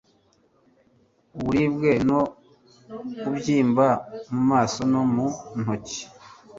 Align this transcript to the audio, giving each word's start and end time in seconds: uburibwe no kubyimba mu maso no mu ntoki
uburibwe 1.37 1.91
no 2.09 2.21
kubyimba 3.19 3.87
mu 4.31 4.41
maso 4.51 4.79
no 4.93 5.01
mu 5.13 5.27
ntoki 5.61 6.01